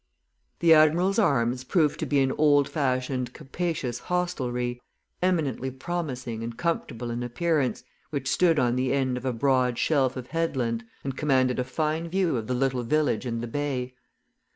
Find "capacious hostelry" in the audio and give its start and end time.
3.33-4.81